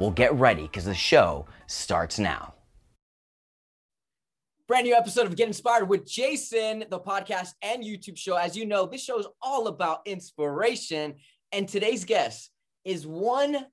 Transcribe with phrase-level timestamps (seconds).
[0.00, 2.54] Well, get ready because the show starts now.
[4.66, 8.34] Brand new episode of Get Inspired with Jason, the podcast and YouTube show.
[8.34, 11.16] As you know, this show is all about inspiration.
[11.52, 12.50] And today's guest
[12.82, 13.66] is one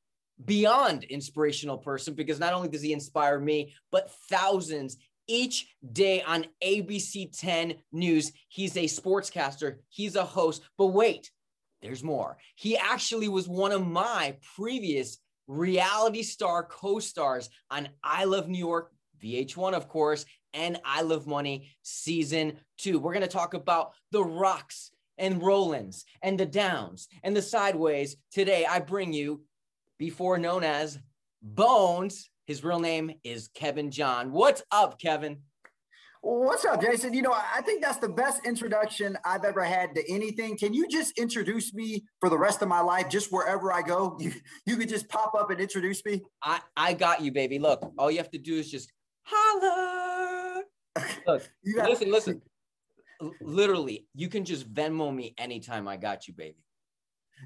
[0.44, 6.46] beyond inspirational person because not only does he inspire me, but thousands each day on
[6.62, 8.34] ABC 10 News.
[8.50, 10.62] He's a sportscaster, he's a host.
[10.78, 11.32] But wait,
[11.82, 12.38] there's more.
[12.56, 18.58] He actually was one of my previous reality star co stars on I Love New
[18.58, 18.92] York,
[19.24, 23.00] VH1, of course, and I Love Money season two.
[23.00, 28.18] We're going to talk about the rocks and Rollins and the downs and the sideways.
[28.32, 29.44] Today, I bring you,
[29.98, 31.00] before known as
[31.42, 32.30] Bones.
[32.46, 34.32] His real name is Kevin John.
[34.32, 35.40] What's up, Kevin?
[36.22, 37.14] What's up, Jason?
[37.14, 40.58] You know, I think that's the best introduction I've ever had to anything.
[40.58, 44.18] Can you just introduce me for the rest of my life, just wherever I go?
[44.28, 44.34] You
[44.66, 46.22] you could just pop up and introduce me.
[46.44, 47.60] I I got you, baby.
[47.60, 48.92] Look, all you have to do is just
[49.24, 50.64] holler.
[51.28, 52.42] Look, got- listen, listen.
[53.42, 55.88] Literally, you can just Venmo me anytime.
[55.88, 56.58] I got you, baby.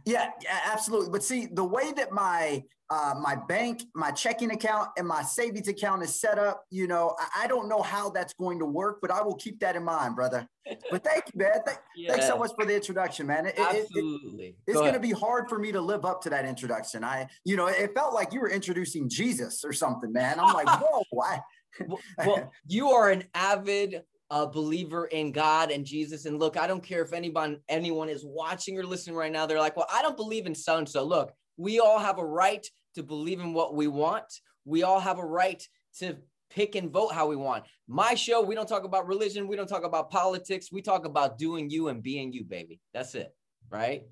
[0.06, 1.09] Yeah, yeah, absolutely.
[1.09, 5.69] But see, the way that my uh, my bank, my checking account, and my savings
[5.69, 8.97] account is set up, you know, I, I, don't know how that's going to work,
[9.02, 10.46] but I will keep that in mind, brother.
[10.91, 11.63] But thank you, man.
[11.66, 12.12] Th- yeah.
[12.12, 13.46] Thanks so much for the introduction, man.
[13.46, 14.46] It, absolutely.
[14.46, 16.44] It, it, it's Go going to be hard for me to live up to that
[16.46, 17.03] introduction.
[17.03, 20.40] I, you know, it felt like you were introducing Jesus or something, man.
[20.40, 21.40] I'm like, whoa, why?
[22.18, 26.25] well, you are an avid a believer in God and Jesus.
[26.25, 29.46] And look, I don't care if anyone anyone is watching or listening right now.
[29.46, 31.03] They're like, well, I don't believe in so and so.
[31.03, 32.66] Look, we all have a right
[32.96, 34.24] to believe in what we want.
[34.64, 35.62] We all have a right
[36.00, 36.18] to
[36.50, 37.66] pick and vote how we want.
[37.88, 39.47] My show, we don't talk about religion.
[39.47, 40.72] We don't talk about politics.
[40.72, 42.80] We talk about doing you and being you, baby.
[42.94, 43.36] That's it.
[43.70, 44.03] Right.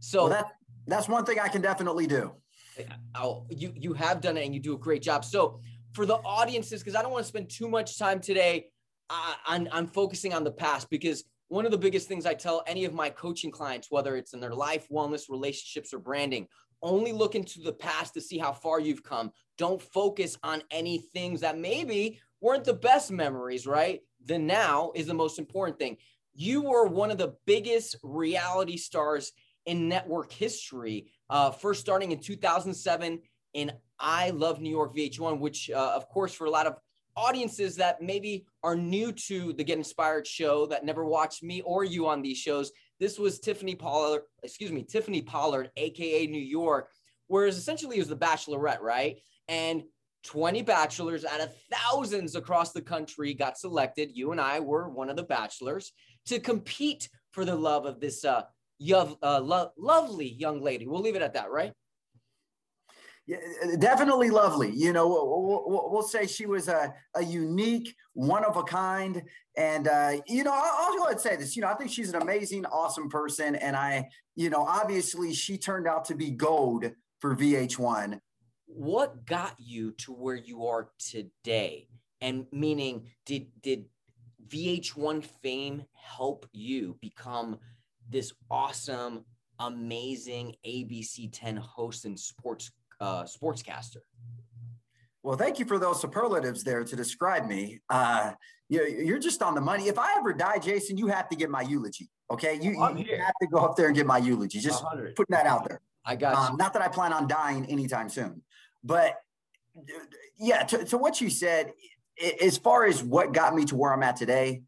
[0.00, 0.46] So well, that,
[0.86, 2.32] that's one thing I can definitely do.
[2.78, 2.82] Uh,
[3.14, 5.24] oh, you, you have done it and you do a great job.
[5.24, 5.60] So
[5.94, 8.66] for the audiences, because I don't want to spend too much time today
[9.10, 12.62] I, I'm, I'm focusing on the past because one of the biggest things I tell
[12.66, 16.48] any of my coaching clients, whether it's in their life, wellness, relationships, or branding,
[16.82, 19.30] only look into the past to see how far you've come.
[19.58, 24.00] Don't focus on any things that maybe weren't the best memories, right?
[24.24, 25.98] The now is the most important thing.
[26.34, 29.32] You were one of the biggest reality stars
[29.66, 33.20] in network history, uh, first starting in 2007
[33.54, 36.76] in I Love New York VH1, which, uh, of course, for a lot of
[37.16, 41.84] audiences that maybe are new to the Get Inspired show that never watched me or
[41.84, 42.72] you on these shows.
[43.00, 46.90] This was Tiffany Pollard, excuse me, Tiffany Pollard, aka New York,
[47.26, 49.18] whereas essentially it was the Bachelorette, right?
[49.48, 49.82] And
[50.24, 54.10] 20 bachelors out of thousands across the country got selected.
[54.14, 55.92] You and I were one of the bachelors
[56.26, 58.42] to compete for the love of this uh,
[58.78, 60.86] young, uh, lo- lovely young lady.
[60.86, 61.72] We'll leave it at that, right?
[63.26, 63.38] Yeah,
[63.78, 64.72] definitely lovely.
[64.74, 69.22] You know, we'll, we'll, say she was a, a unique, one of a kind.
[69.56, 71.54] And, uh, you know, I'll, I'll go ahead and say this.
[71.54, 73.54] You know, I think she's an amazing, awesome person.
[73.54, 78.18] And I, you know, obviously she turned out to be gold for VH1.
[78.66, 81.86] What got you to where you are today?
[82.20, 83.84] And meaning, did, did
[84.48, 87.58] VH1 fame help you become
[88.10, 89.24] this awesome,
[89.60, 93.98] amazing ABC 10 host and sports uh, sportscaster.
[95.22, 97.80] Well, thank you for those superlatives there to describe me.
[97.90, 98.32] Uh,
[98.68, 99.88] you, you're just on the money.
[99.88, 102.08] If I ever die, Jason, you have to get my eulogy.
[102.30, 104.60] Okay, you, you have to go up there and get my eulogy.
[104.60, 105.16] Just 100.
[105.16, 105.80] putting that out there.
[106.04, 108.42] I got um, Not that I plan on dying anytime soon,
[108.82, 109.16] but
[110.38, 110.64] yeah.
[110.64, 111.72] To, to what you said,
[112.40, 114.62] as far as what got me to where I'm at today,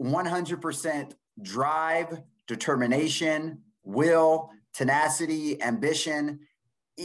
[0.00, 1.12] 100%
[1.42, 6.40] drive, determination, will, tenacity, ambition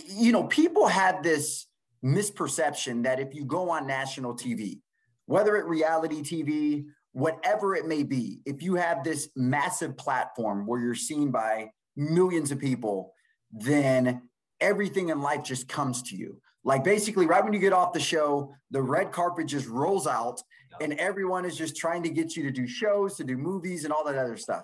[0.08, 1.68] you know, people have this
[2.04, 4.80] misperception that if you go on national TV,
[5.26, 10.82] whether it reality TV, whatever it may be, if you have this massive platform where
[10.82, 13.14] you're seen by millions of people,
[13.52, 14.22] then
[14.60, 16.40] everything in life just comes to you.
[16.64, 20.42] Like basically, right when you get off the show, the red carpet just rolls out
[20.82, 23.94] and everyone is just trying to get you to do shows, to do movies, and
[23.94, 24.64] all that other stuff.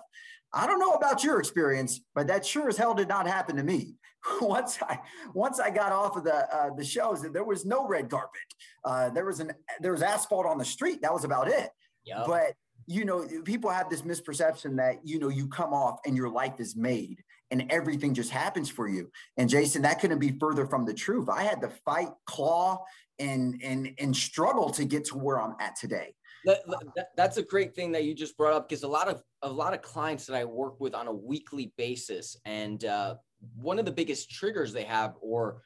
[0.52, 3.62] I don't know about your experience, but that sure as hell did not happen to
[3.62, 3.94] me.
[4.40, 4.98] once I
[5.34, 8.40] once I got off of the uh, the shows, there was no red carpet.
[8.84, 11.02] Uh, there was an there was asphalt on the street.
[11.02, 11.70] That was about it.
[12.04, 12.26] Yep.
[12.26, 12.54] But
[12.86, 16.54] you know, people have this misperception that you know you come off and your life
[16.58, 17.22] is made
[17.52, 19.10] and everything just happens for you.
[19.36, 21.28] And Jason, that couldn't be further from the truth.
[21.28, 22.84] I had to fight, claw,
[23.18, 26.14] and and and struggle to get to where I'm at today.
[26.44, 26.58] That,
[26.96, 29.48] that, that's a great thing that you just brought up because a lot of a
[29.48, 33.16] lot of clients that I work with on a weekly basis, and uh,
[33.54, 35.62] one of the biggest triggers they have, or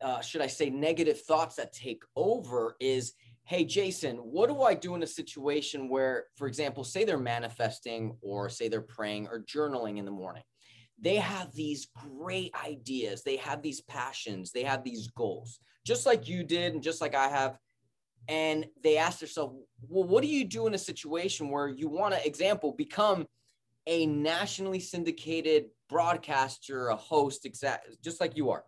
[0.00, 3.12] uh, should I say, negative thoughts that take over, is,
[3.44, 8.16] "Hey, Jason, what do I do in a situation where, for example, say they're manifesting,
[8.22, 10.42] or say they're praying, or journaling in the morning?"
[11.02, 11.88] They have these
[12.18, 16.82] great ideas, they have these passions, they have these goals, just like you did, and
[16.82, 17.58] just like I have.
[18.28, 19.56] And they ask themselves,
[19.88, 23.26] well, what do you do in a situation where you want to, example, become
[23.90, 28.64] a nationally syndicated broadcaster, a host, exact, just like you are?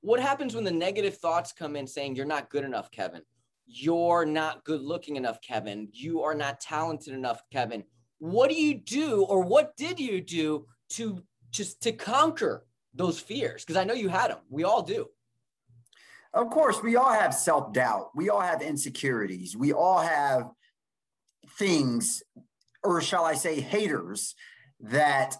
[0.00, 3.22] What happens when the negative thoughts come in saying, you're not good enough, Kevin?
[3.66, 5.88] You're not good looking enough, Kevin.
[5.92, 7.84] You are not talented enough, Kevin.
[8.18, 13.64] What do you do, or what did you do to just to conquer those fears?
[13.64, 14.38] Because I know you had them.
[14.50, 15.06] We all do.
[16.34, 18.10] Of course, we all have self doubt.
[18.14, 19.56] We all have insecurities.
[19.56, 20.50] We all have
[21.58, 22.22] things,
[22.82, 24.34] or shall I say, haters
[24.80, 25.36] that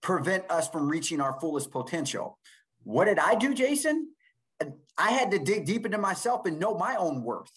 [0.00, 2.38] prevent us from reaching our fullest potential.
[2.84, 4.08] What did I do, Jason?
[4.96, 7.50] I had to dig deep into myself and know my own worth.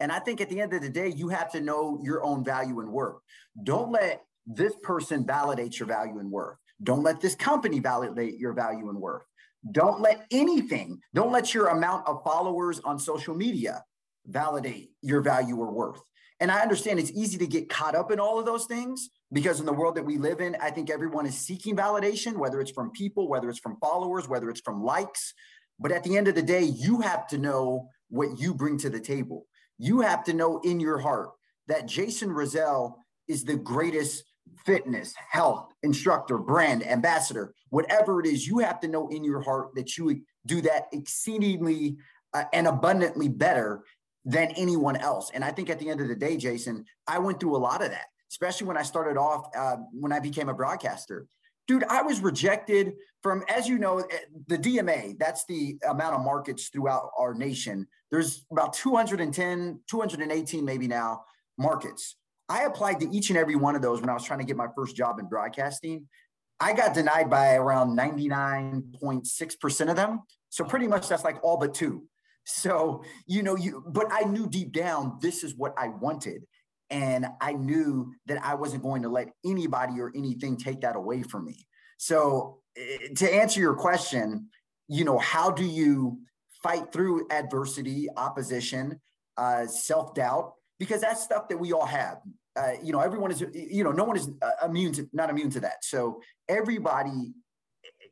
[0.00, 2.44] And I think at the end of the day, you have to know your own
[2.44, 3.16] value and worth.
[3.62, 6.56] Don't let this person validate your value and worth.
[6.82, 9.24] Don't let this company validate your value and worth.
[9.72, 13.82] Don't let anything, don't let your amount of followers on social media
[14.24, 16.00] validate your value or worth.
[16.40, 19.58] And I understand it's easy to get caught up in all of those things because
[19.58, 22.70] in the world that we live in, I think everyone is seeking validation, whether it's
[22.70, 25.34] from people, whether it's from followers, whether it's from likes.
[25.80, 28.90] But at the end of the day, you have to know what you bring to
[28.90, 29.46] the table.
[29.78, 31.30] You have to know in your heart
[31.66, 34.24] that Jason Roselle is the greatest
[34.64, 39.74] fitness, health, instructor, brand, ambassador, whatever it is, you have to know in your heart
[39.74, 41.96] that you do that exceedingly
[42.34, 43.82] uh, and abundantly better
[44.28, 45.30] than anyone else.
[45.32, 47.82] And I think at the end of the day, Jason, I went through a lot
[47.82, 51.26] of that, especially when I started off, uh, when I became a broadcaster.
[51.66, 52.92] Dude, I was rejected
[53.22, 57.86] from, as you know, eh, the DMA, that's the amount of markets throughout our nation.
[58.10, 61.24] There's about 210, 218 maybe now
[61.56, 62.16] markets.
[62.50, 64.56] I applied to each and every one of those when I was trying to get
[64.58, 66.06] my first job in broadcasting.
[66.60, 70.20] I got denied by around 99.6% of them.
[70.50, 72.04] So pretty much that's like all but two.
[72.48, 76.44] So, you know, you but I knew deep down this is what I wanted.
[76.90, 81.22] And I knew that I wasn't going to let anybody or anything take that away
[81.22, 81.66] from me.
[81.98, 84.48] So, eh, to answer your question,
[84.88, 86.20] you know, how do you
[86.62, 88.98] fight through adversity, opposition,
[89.36, 90.54] uh, self doubt?
[90.78, 92.18] Because that's stuff that we all have.
[92.56, 95.50] Uh, you know, everyone is, you know, no one is uh, immune to, not immune
[95.50, 95.84] to that.
[95.84, 97.34] So everybody,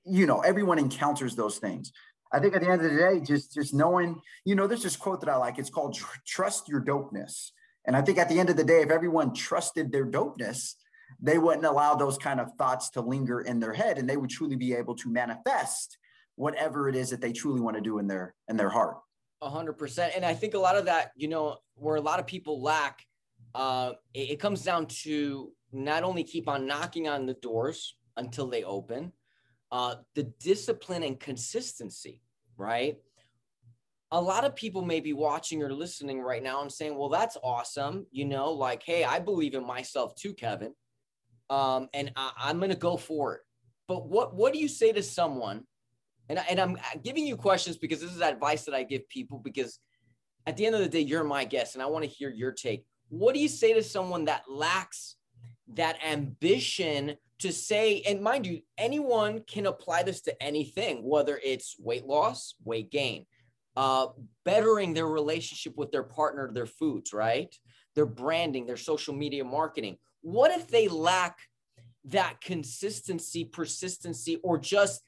[0.05, 1.91] you know, everyone encounters those things.
[2.33, 4.97] I think at the end of the day, just just knowing, you know, there's this
[4.97, 5.59] quote that I like.
[5.59, 7.51] It's called "Trust your dopeness."
[7.87, 10.75] And I think at the end of the day, if everyone trusted their dopeness,
[11.21, 14.31] they wouldn't allow those kind of thoughts to linger in their head, and they would
[14.31, 15.99] truly be able to manifest
[16.35, 18.97] whatever it is that they truly want to do in their in their heart.
[19.43, 20.15] A hundred percent.
[20.17, 23.05] And I think a lot of that, you know, where a lot of people lack
[23.57, 28.49] uh, it, it comes down to not only keep on knocking on the doors until
[28.49, 29.13] they open,
[29.73, 32.21] uh, the discipline and consistency,
[32.57, 32.97] right?
[34.13, 37.37] A lot of people may be watching or listening right now and saying, well, that's
[37.43, 38.07] awesome.
[38.13, 40.73] You know, like, hey, I believe in myself too, Kevin.
[41.51, 43.41] Um, and I, I'm going to go for it.
[43.89, 45.65] But what, what do you say to someone?
[46.29, 49.39] And, I, and I'm giving you questions because this is advice that I give people
[49.39, 49.79] because
[50.47, 52.53] at the end of the day, you're my guest and I want to hear your
[52.53, 55.17] take what do you say to someone that lacks
[55.75, 61.77] that ambition to say, and mind you, anyone can apply this to anything, whether it's
[61.79, 63.27] weight loss, weight gain,
[63.77, 64.09] uh,
[64.45, 67.55] bettering their relationship with their partner, their foods, right?
[67.95, 69.97] Their branding, their social media marketing.
[70.23, 71.39] What if they lack
[72.07, 75.03] that consistency, persistency, or just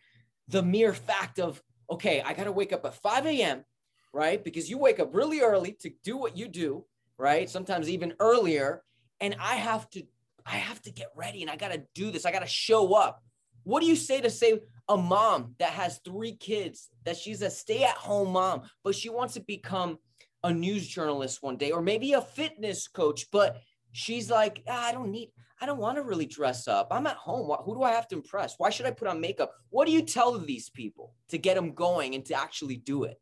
[0.48, 3.64] the mere fact of, okay, I got to wake up at 5 a.m.,
[4.12, 4.42] right?
[4.42, 6.84] Because you wake up really early to do what you do
[7.18, 7.50] right?
[7.50, 8.82] Sometimes even earlier.
[9.20, 10.02] And I have to,
[10.48, 12.24] I have to get ready and I got to do this.
[12.24, 13.22] I got to show up.
[13.64, 17.50] What do you say to say a mom that has three kids, that she's a
[17.50, 19.98] stay at home mom, but she wants to become
[20.42, 23.60] a news journalist one day, or maybe a fitness coach, but
[23.92, 26.88] she's like, ah, I don't need, I don't want to really dress up.
[26.90, 27.54] I'm at home.
[27.64, 28.54] Who do I have to impress?
[28.56, 29.52] Why should I put on makeup?
[29.68, 33.20] What do you tell these people to get them going and to actually do it?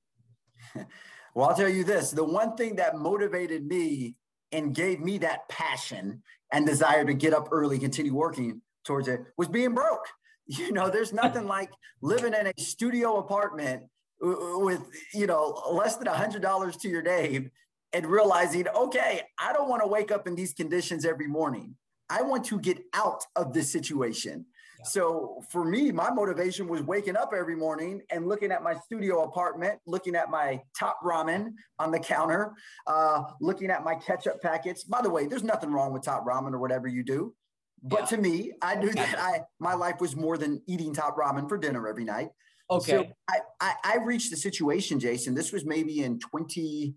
[1.34, 4.14] Well, I'll tell you this the one thing that motivated me
[4.52, 6.22] and gave me that passion
[6.52, 10.06] and desire to get up early, continue working towards it was being broke.
[10.48, 11.70] You know, there's nothing like
[12.02, 13.82] living in a studio apartment
[14.20, 14.80] with,
[15.12, 17.50] you know, less than a hundred dollars to your name
[17.92, 21.74] and realizing, okay, I don't want to wake up in these conditions every morning.
[22.08, 24.46] I want to get out of this situation.
[24.78, 24.84] Yeah.
[24.84, 29.22] So for me, my motivation was waking up every morning and looking at my studio
[29.22, 32.52] apartment, looking at my top ramen on the counter,
[32.86, 34.84] uh, looking at my ketchup packets.
[34.84, 37.34] By the way, there's nothing wrong with top ramen or whatever you do.
[37.82, 38.06] But yeah.
[38.06, 41.58] to me, I knew that I my life was more than eating top ramen for
[41.58, 42.28] dinner every night.
[42.70, 42.92] Okay.
[42.92, 45.34] So I, I, I reached the situation, Jason.
[45.34, 46.94] This was maybe in 20,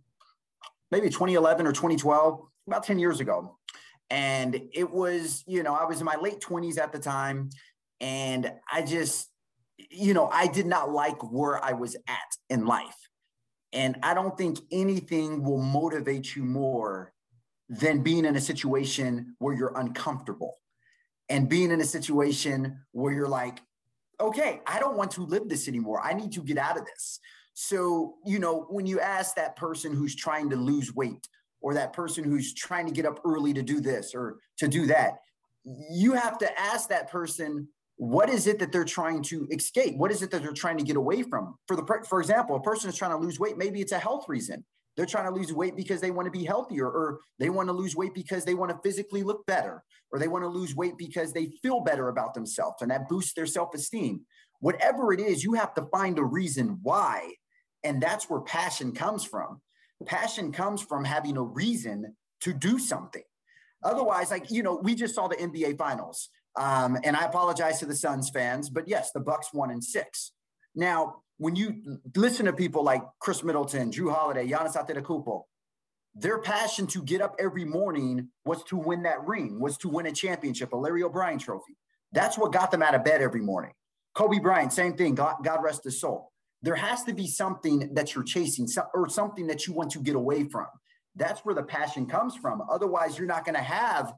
[0.92, 3.58] maybe 2011 or 2012, about 10 years ago.
[4.10, 7.50] And it was, you know, I was in my late 20s at the time.
[8.02, 9.30] And I just,
[9.90, 12.98] you know, I did not like where I was at in life.
[13.72, 17.14] And I don't think anything will motivate you more
[17.70, 20.58] than being in a situation where you're uncomfortable
[21.30, 23.60] and being in a situation where you're like,
[24.20, 26.02] okay, I don't want to live this anymore.
[26.04, 27.20] I need to get out of this.
[27.54, 31.28] So, you know, when you ask that person who's trying to lose weight
[31.62, 34.88] or that person who's trying to get up early to do this or to do
[34.88, 35.20] that,
[35.64, 37.68] you have to ask that person,
[38.00, 39.98] what is it that they're trying to escape?
[39.98, 41.56] What is it that they're trying to get away from?
[41.68, 44.24] For the for example, a person is trying to lose weight, maybe it's a health
[44.30, 44.64] reason.
[44.96, 47.74] They're trying to lose weight because they want to be healthier, or they want to
[47.74, 50.98] lose weight because they want to physically look better, or they want to lose weight
[50.98, 54.22] because they feel better about themselves and that boosts their self esteem.
[54.62, 57.34] Whatever it is, you have to find a reason why.
[57.84, 59.62] And that's where passion comes from.
[60.06, 63.24] Passion comes from having a reason to do something.
[63.84, 66.30] Otherwise, like, you know, we just saw the NBA finals.
[66.56, 70.32] Um, and I apologize to the Suns fans, but yes, the Bucks won in six.
[70.76, 75.44] Now, when you listen to people like Khris Middleton, Jrue Holiday, Giannis Antetokounmpo,
[76.16, 80.06] their passion to get up every morning was to win that ring, was to win
[80.06, 81.78] a championship, a Larry O'Brien trophy.
[82.12, 83.72] That's what got them out of bed every morning.
[84.16, 85.16] Kobe Bryant, same thing.
[85.16, 86.32] God, God rest his soul.
[86.62, 90.16] There has to be something that you're chasing or something that you want to get
[90.16, 90.66] away from.
[91.16, 92.62] That's where the passion comes from.
[92.70, 94.14] Otherwise, you're not going to have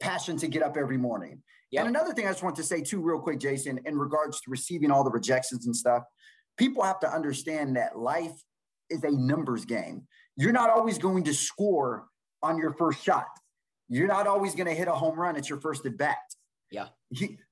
[0.00, 1.42] passion to get up every morning.
[1.72, 1.86] Yep.
[1.86, 4.50] And another thing I just want to say too, real quick, Jason, in regards to
[4.50, 6.04] receiving all the rejections and stuff,
[6.56, 8.34] people have to understand that life
[8.88, 10.06] is a numbers game.
[10.36, 12.06] You're not always going to score
[12.42, 13.26] on your first shot.
[13.88, 16.16] You're not always going to hit a home run at your first at bat.
[16.70, 16.88] Yeah.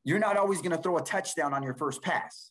[0.05, 2.51] You're not always going to throw a touchdown on your first pass.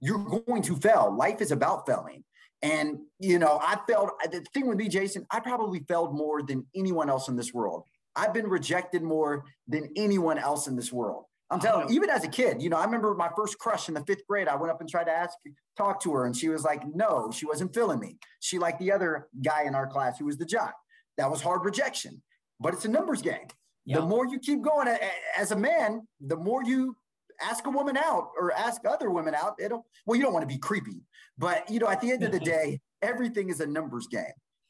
[0.00, 1.14] You're going to fail.
[1.16, 2.24] Life is about failing.
[2.62, 4.10] And, you know, I failed.
[4.30, 7.84] The thing with me, Jason, I probably failed more than anyone else in this world.
[8.14, 11.24] I've been rejected more than anyone else in this world.
[11.50, 13.94] I'm telling you, even as a kid, you know, I remember my first crush in
[13.94, 14.48] the fifth grade.
[14.48, 15.36] I went up and tried to ask,
[15.76, 18.16] talk to her, and she was like, no, she wasn't feeling me.
[18.40, 20.74] She liked the other guy in our class who was the jock.
[21.18, 22.22] That was hard rejection,
[22.58, 23.48] but it's a numbers game.
[23.84, 24.88] The more you keep going
[25.36, 26.96] as a man, the more you
[27.42, 29.54] ask a woman out or ask other women out.
[29.58, 31.02] It'll, well, you don't want to be creepy,
[31.36, 32.44] but you know, at the end of the mm-hmm.
[32.44, 34.24] day, everything is a numbers game.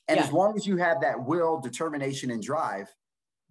[0.09, 0.25] And yeah.
[0.25, 2.89] as long as you have that will, determination, and drive,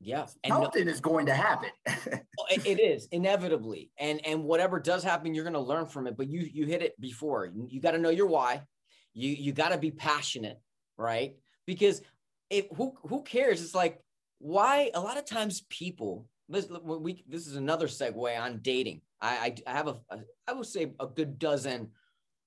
[0.03, 1.69] yeah, and something no, is going to happen.
[1.85, 6.17] it, it is inevitably, and and whatever does happen, you're going to learn from it.
[6.17, 7.45] But you you hit it before.
[7.45, 8.63] You, you got to know your why.
[9.13, 10.59] You you got to be passionate,
[10.97, 11.35] right?
[11.67, 12.01] Because
[12.49, 13.61] if who who cares?
[13.61, 14.01] It's like
[14.39, 16.27] why a lot of times people.
[16.49, 19.01] This we this is another segue on dating.
[19.21, 21.91] I I, I have a, a I would say a good dozen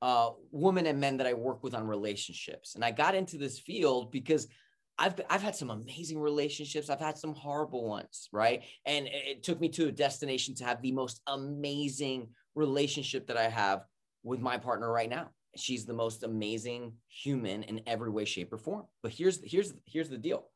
[0.02, 3.60] uh, women and men that I work with on relationships, and I got into this
[3.60, 4.48] field because
[4.98, 6.88] I've I've had some amazing relationships.
[6.88, 8.62] I've had some horrible ones, right?
[8.86, 13.48] And it took me to a destination to have the most amazing relationship that I
[13.48, 13.84] have
[14.22, 15.30] with my partner right now.
[15.56, 18.84] She's the most amazing human in every way, shape, or form.
[19.02, 20.48] But here's here's here's the deal.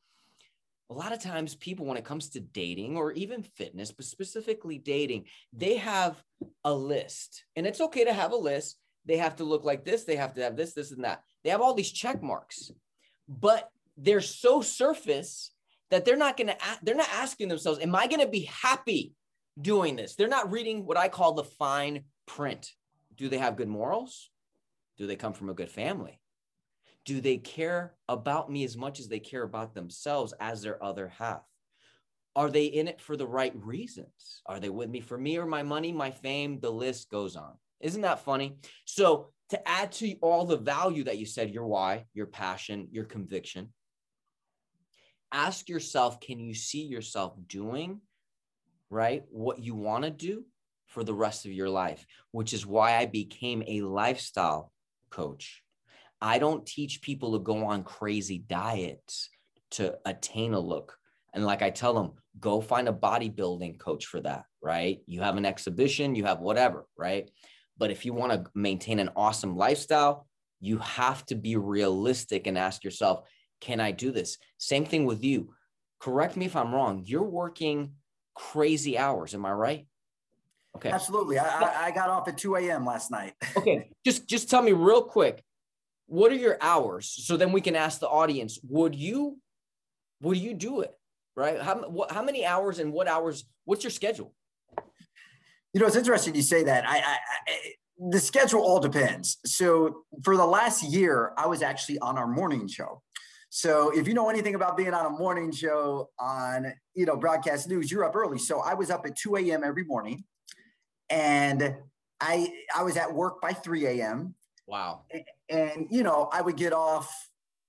[0.90, 4.78] A lot of times, people, when it comes to dating or even fitness, but specifically
[4.78, 6.22] dating, they have
[6.64, 8.78] a list, and it's okay to have a list.
[9.04, 10.04] They have to look like this.
[10.04, 11.22] They have to have this, this, and that.
[11.44, 12.70] They have all these check marks,
[13.28, 15.52] but they're so surface
[15.90, 19.12] that they're not going to they're not asking themselves am i going to be happy
[19.60, 22.72] doing this they're not reading what i call the fine print
[23.16, 24.30] do they have good morals
[24.96, 26.20] do they come from a good family
[27.08, 31.08] do they care about me as much as they care about themselves as their other
[31.08, 31.40] half?
[32.36, 34.42] Are they in it for the right reasons?
[34.44, 36.60] Are they with me for me or my money, my fame?
[36.60, 37.54] The list goes on.
[37.80, 38.58] Isn't that funny?
[38.84, 43.06] So, to add to all the value that you said, your why, your passion, your
[43.06, 43.72] conviction,
[45.32, 48.00] ask yourself can you see yourself doing,
[48.90, 50.44] right, what you want to do
[50.86, 52.06] for the rest of your life?
[52.30, 54.72] Which is why I became a lifestyle
[55.10, 55.62] coach.
[56.20, 59.28] I don't teach people to go on crazy diets
[59.72, 60.96] to attain a look.
[61.32, 65.00] And like I tell them, go find a bodybuilding coach for that, right?
[65.06, 67.30] You have an exhibition, you have whatever, right?
[67.76, 70.26] But if you want to maintain an awesome lifestyle,
[70.60, 73.28] you have to be realistic and ask yourself,
[73.60, 74.38] can I do this?
[74.58, 75.54] Same thing with you.
[76.00, 77.02] Correct me if I'm wrong.
[77.04, 77.92] You're working
[78.34, 79.34] crazy hours.
[79.34, 79.86] Am I right?
[80.76, 80.90] Okay.
[80.90, 81.38] Absolutely.
[81.38, 82.86] I, I got off at 2 a.m.
[82.86, 83.34] last night.
[83.56, 83.90] okay.
[84.04, 85.42] Just just tell me real quick,
[86.06, 87.06] what are your hours?
[87.26, 89.38] So then we can ask the audience, would you
[90.20, 90.92] would you do it?
[91.36, 91.60] Right?
[91.60, 93.44] How what, how many hours and what hours?
[93.64, 94.34] What's your schedule?
[95.72, 96.88] You know, it's interesting you say that.
[96.88, 99.38] I, I, I the schedule all depends.
[99.44, 103.02] So for the last year, I was actually on our morning show.
[103.50, 107.68] So if you know anything about being on a morning show on, you know, broadcast
[107.68, 108.38] news, you're up early.
[108.38, 109.64] So I was up at 2 a.m.
[109.64, 110.24] every morning
[111.08, 111.74] and
[112.20, 114.34] I I was at work by 3 a.m.
[114.66, 115.04] Wow.
[115.10, 117.10] And, and, you know, I would get off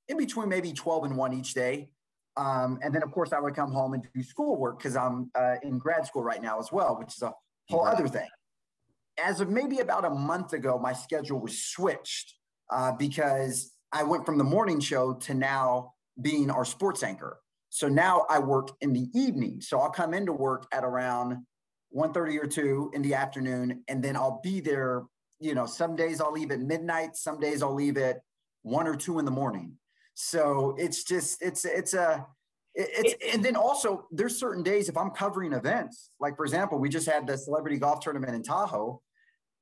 [0.10, 1.92] in between maybe 12 and 1 each day.
[2.36, 5.56] Um, and then of course I would come home and do schoolwork because I'm uh,
[5.64, 7.34] in grad school right now as well, which is a
[7.70, 7.94] whole right.
[7.94, 8.28] other thing.
[9.18, 12.36] As of maybe about a month ago, my schedule was switched
[12.70, 17.40] uh, because I went from the morning show to now being our sports anchor.
[17.70, 19.62] So now I work in the evening.
[19.62, 21.38] So I'll come into work at around
[21.96, 25.04] 1.30 or 2 in the afternoon, and then I'll be there.
[25.40, 28.22] You know, some days I'll leave at midnight, some days I'll leave at
[28.64, 29.74] one or two in the morning.
[30.14, 32.26] So it's just it's it's a
[32.76, 36.90] it's and then also there's certain days if I'm covering events, like for example, we
[36.90, 39.02] just had the celebrity golf tournament in Tahoe.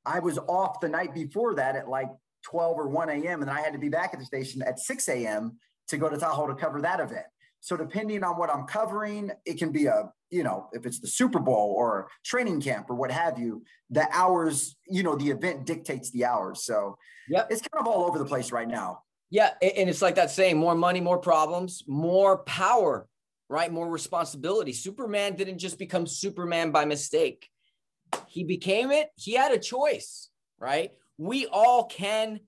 [0.06, 2.10] I was off the night before that at like
[2.50, 3.42] 12 or 1 a.m.
[3.42, 5.58] And I had to be back at the station at 6 a.m.
[5.90, 7.26] to go to Tahoe to cover that event.
[7.60, 11.08] So depending on what I'm covering, it can be a, you know, if it's the
[11.08, 15.66] Super Bowl or training camp or what have you, the hours, you know, the event
[15.66, 16.64] dictates the hours.
[16.64, 19.00] So yeah, it's kind of all over the place right now.
[19.30, 19.50] Yeah.
[19.62, 23.08] And it's like that saying more money, more problems, more power,
[23.50, 23.72] right?
[23.72, 24.72] More responsibility.
[24.72, 27.50] Superman didn't just become Superman by mistake.
[28.28, 29.10] He became it.
[29.16, 30.30] He had a choice,
[30.60, 30.92] right?
[31.18, 32.40] We all can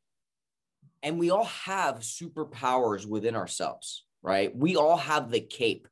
[1.01, 4.55] and we all have superpowers within ourselves, right?
[4.55, 5.87] We all have the cape.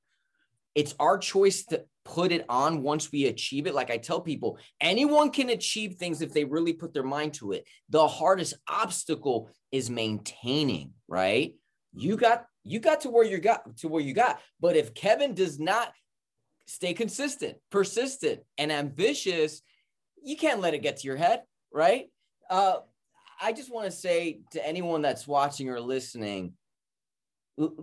[0.75, 3.73] It's our choice to put it on once we achieve it.
[3.73, 7.53] Like I tell people, anyone can achieve things if they really put their mind to
[7.53, 7.67] it.
[7.89, 11.55] The hardest obstacle is maintaining, right?
[11.93, 14.39] You got you got to where you got to where you got.
[14.59, 15.91] But if Kevin does not
[16.65, 19.61] stay consistent, persistent, and ambitious,
[20.21, 22.07] you can't let it get to your head, right?
[22.49, 22.77] Uh,
[23.41, 26.53] I just want to say to anyone that's watching or listening,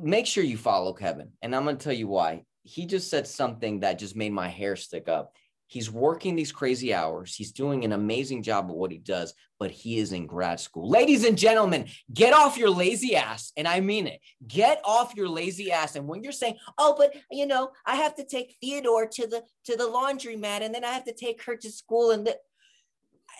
[0.00, 1.30] make sure you follow Kevin.
[1.42, 2.44] And I'm going to tell you why.
[2.62, 5.32] He just said something that just made my hair stick up.
[5.66, 7.34] He's working these crazy hours.
[7.34, 10.88] He's doing an amazing job of what he does, but he is in grad school.
[10.88, 13.50] Ladies and gentlemen, get off your lazy ass.
[13.56, 14.20] And I mean it.
[14.46, 15.96] Get off your lazy ass.
[15.96, 19.42] And when you're saying, oh, but you know, I have to take Theodore to the
[19.64, 22.36] to the laundromat and then I have to take her to school and the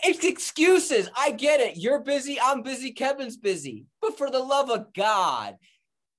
[0.03, 1.09] it's excuses.
[1.17, 1.77] I get it.
[1.77, 2.39] You're busy.
[2.41, 2.93] I'm busy.
[2.93, 3.87] Kevin's busy.
[4.01, 5.57] But for the love of God,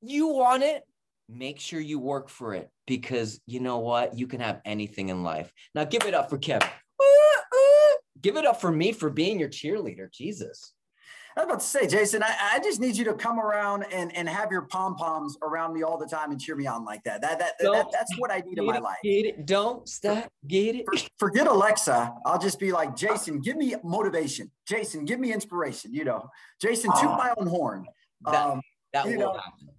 [0.01, 0.83] you want it,
[1.27, 4.17] make sure you work for it because you know what?
[4.17, 5.51] You can have anything in life.
[5.73, 6.69] Now give it up for Kevin.
[8.21, 10.11] Give it up for me for being your cheerleader.
[10.11, 10.74] Jesus.
[11.37, 14.15] I was about to say, Jason, I, I just need you to come around and,
[14.15, 17.03] and have your pom poms around me all the time and cheer me on like
[17.03, 17.21] that.
[17.21, 18.97] That, that, that that's what I need in my it, life.
[19.03, 19.45] Get it.
[19.45, 20.29] Don't stop.
[20.47, 21.09] Get it.
[21.17, 22.13] Forget Alexa.
[22.25, 24.49] I'll just be like, Jason, give me motivation.
[24.65, 25.93] Jason, give me inspiration.
[25.93, 26.29] You know,
[26.61, 27.85] Jason, toot uh, my own horn.
[28.21, 28.61] That, um,
[28.93, 29.69] that will know, happen.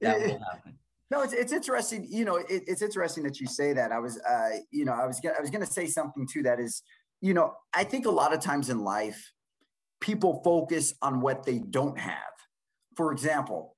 [0.00, 0.78] That it, will happen.
[1.10, 2.08] No, it's, it's interesting.
[2.10, 3.92] You know, it, it's interesting that you say that.
[3.92, 6.42] I was, uh, you know, I was gonna, I was going to say something too.
[6.42, 6.82] That is,
[7.20, 9.30] you know, I think a lot of times in life,
[10.04, 12.34] people focus on what they don't have.
[12.94, 13.74] For example,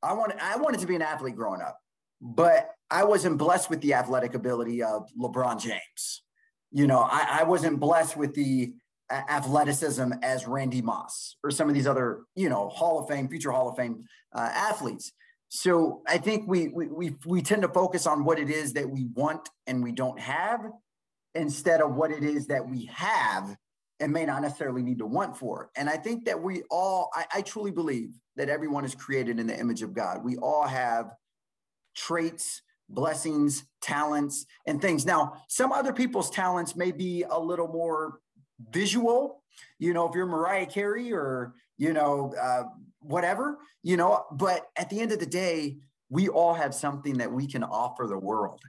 [0.00, 1.76] I wanted I wanted to be an athlete growing up,
[2.20, 6.22] but I wasn't blessed with the athletic ability of LeBron James.
[6.70, 8.74] You know, I, I wasn't blessed with the
[9.10, 13.50] athleticism as Randy Moss or some of these other, you know, Hall of Fame, future
[13.50, 15.12] Hall of Fame uh, athletes.
[15.48, 18.88] So I think we, we we we tend to focus on what it is that
[18.88, 20.60] we want and we don't have,
[21.34, 23.56] instead of what it is that we have
[24.00, 25.70] and may not necessarily need to want for.
[25.76, 29.46] And I think that we all, I, I truly believe that everyone is created in
[29.46, 30.22] the image of God.
[30.22, 31.12] We all have
[31.94, 35.06] traits, blessings, talents, and things.
[35.06, 38.20] Now, some other people's talents may be a little more
[38.70, 39.42] visual.
[39.78, 42.64] You know, if you're Mariah Carey or, you know, uh,
[43.00, 45.78] whatever, you know, but at the end of the day,
[46.10, 48.60] we all have something that we can offer the world.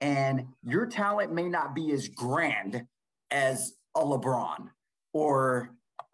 [0.00, 2.84] And your talent may not be as grand
[3.30, 4.68] as a LeBron
[5.12, 5.70] or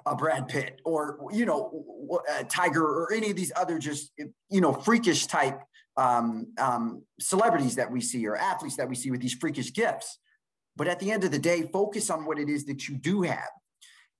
[0.06, 4.12] a Brad Pitt or you know a Tiger or any of these other just
[4.50, 5.60] you know freakish type
[5.96, 10.18] um, um, celebrities that we see or athletes that we see with these freakish gifts.
[10.76, 13.22] But at the end of the day, focus on what it is that you do
[13.22, 13.50] have.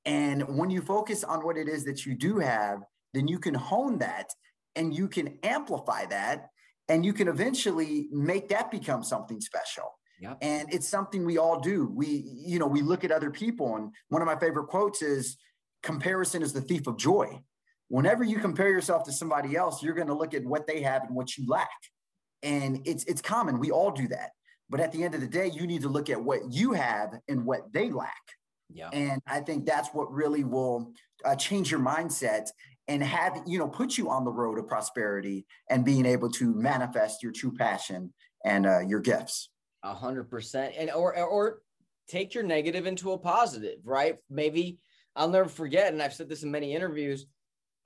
[0.04, 2.80] And when you focus on what it is that you do have,
[3.14, 4.30] then you can hone that
[4.74, 6.48] and you can amplify that
[6.88, 9.98] and you can eventually make that become something special.
[10.20, 10.38] Yep.
[10.42, 11.90] And it's something we all do.
[11.94, 15.36] We, you know, we look at other people, and one of my favorite quotes is
[15.82, 17.40] comparison is the thief of joy.
[17.88, 21.04] Whenever you compare yourself to somebody else, you're going to look at what they have
[21.04, 21.70] and what you lack.
[22.42, 23.58] And it's it's common.
[23.58, 24.30] We all do that.
[24.70, 27.14] But at the end of the day, you need to look at what you have
[27.28, 28.12] and what they lack.
[28.70, 28.90] Yeah.
[28.92, 30.92] And I think that's what really will
[31.24, 32.48] uh, change your mindset
[32.86, 36.54] and have you know put you on the road of prosperity and being able to
[36.54, 38.12] manifest your true passion
[38.44, 39.50] and uh, your gifts.
[39.82, 41.60] A hundred percent, and or or
[42.08, 44.16] take your negative into a positive, right?
[44.28, 44.78] Maybe
[45.14, 47.26] I'll never forget, and I've said this in many interviews.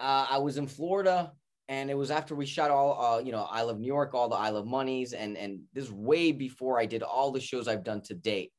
[0.00, 1.32] Uh, I was in Florida,
[1.68, 4.28] and it was after we shot all, uh, you know, I Love New York, all
[4.28, 7.84] the I Love Monies, and and this way before I did all the shows I've
[7.84, 8.52] done to date.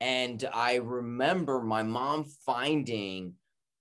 [0.00, 3.34] And I remember my mom finding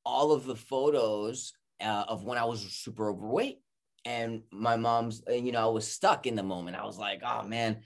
[0.06, 3.60] all of the photos uh, of when I was super overweight,
[4.06, 6.78] and my mom's, you know, I was stuck in the moment.
[6.78, 7.82] I was like, oh man,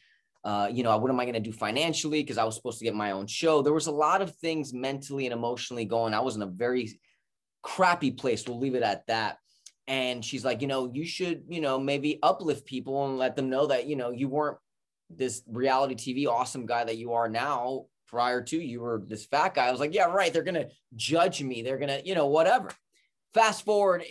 [0.47, 2.23] uh, you know, what am I going to do financially?
[2.23, 3.61] Because I was supposed to get my own show.
[3.61, 6.13] There was a lot of things mentally and emotionally going.
[6.13, 7.01] I was in a very
[7.63, 8.47] crappy place.
[8.47, 9.39] We'll leave it at that.
[9.87, 13.49] And she's like, you know, you should, you know, maybe uplift people and let them
[13.49, 14.57] know that, you know, you weren't
[15.09, 17.87] this reality TV awesome guy that you are now.
[18.07, 19.67] Prior to you were this fat guy.
[19.67, 20.31] I was like, yeah, right.
[20.31, 21.61] They're going to judge me.
[21.61, 22.69] They're going to, you know, whatever.
[23.33, 24.05] Fast forward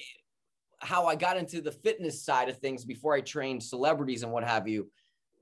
[0.80, 4.44] how I got into the fitness side of things before I trained celebrities and what
[4.44, 4.90] have you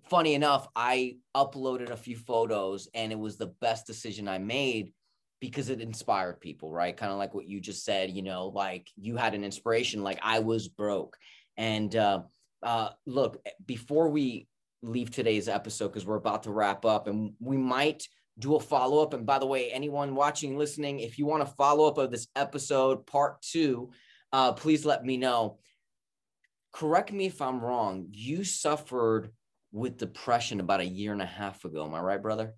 [0.09, 4.93] funny enough, I uploaded a few photos and it was the best decision I made
[5.40, 6.97] because it inspired people, right?
[6.97, 10.19] Kind of like what you just said, you know, like you had an inspiration, like
[10.23, 11.17] I was broke.
[11.57, 12.23] And uh,
[12.62, 14.49] uh, look, before we
[14.83, 18.07] leave today's episode, because we're about to wrap up and we might
[18.38, 19.14] do a follow up.
[19.14, 22.29] And by the way, anyone watching, listening, if you want a follow up of this
[22.35, 23.90] episode, part two,
[24.33, 25.59] uh, please let me know.
[26.73, 28.09] Correct me if I'm wrong.
[28.11, 29.31] You suffered
[29.74, 31.84] with depression about a year and a half ago.
[31.84, 32.54] Am I right, brother?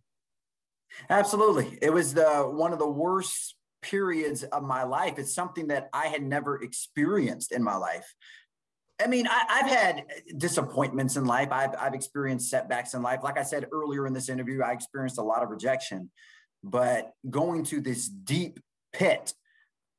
[1.09, 1.79] Absolutely.
[1.81, 5.19] It was the one of the worst periods of my life.
[5.19, 8.15] It's something that I had never experienced in my life.
[9.03, 10.05] I mean, I, have had
[10.37, 11.49] disappointments in life.
[11.51, 13.21] I've, I've experienced setbacks in life.
[13.23, 16.11] Like I said earlier in this interview, I experienced a lot of rejection.
[16.63, 18.59] But going to this deep
[18.93, 19.35] pit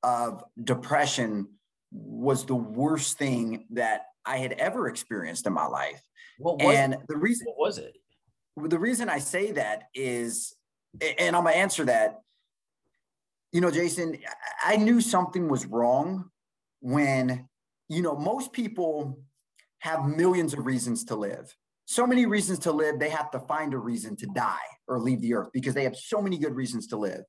[0.03, 1.47] of depression
[1.91, 6.01] was the worst thing that I had ever experienced in my life.
[6.37, 6.99] What was and it?
[7.07, 7.97] the reason what was it?
[8.57, 10.55] The reason I say that is,
[11.01, 12.19] and I'm gonna answer that.
[13.51, 14.17] You know, Jason,
[14.63, 16.29] I knew something was wrong
[16.81, 17.47] when,
[17.87, 19.19] you know, most people
[19.79, 21.55] have millions of reasons to live.
[21.85, 25.21] So many reasons to live, they have to find a reason to die or leave
[25.21, 27.21] the earth because they have so many good reasons to live.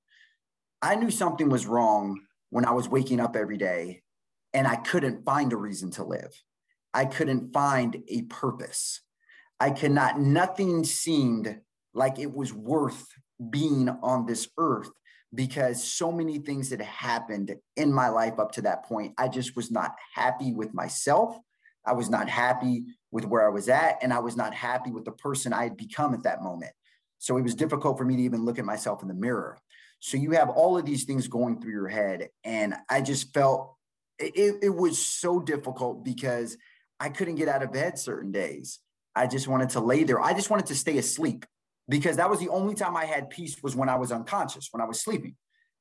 [0.82, 4.02] I knew something was wrong when I was waking up every day
[4.52, 6.32] and I couldn't find a reason to live.
[6.94, 9.00] I couldn't find a purpose.
[9.60, 11.60] I cannot, nothing seemed
[11.94, 13.06] like it was worth
[13.50, 14.90] being on this earth
[15.34, 19.14] because so many things had happened in my life up to that point.
[19.18, 21.36] I just was not happy with myself.
[21.84, 25.04] I was not happy with where I was at, and I was not happy with
[25.04, 26.72] the person I had become at that moment.
[27.18, 29.58] So it was difficult for me to even look at myself in the mirror.
[30.00, 32.28] So you have all of these things going through your head.
[32.44, 33.74] And I just felt
[34.18, 36.56] it, it was so difficult because
[37.00, 38.80] I couldn't get out of bed certain days.
[39.14, 40.20] I just wanted to lay there.
[40.20, 41.44] I just wanted to stay asleep
[41.88, 44.80] because that was the only time I had peace was when I was unconscious, when
[44.80, 45.34] I was sleeping.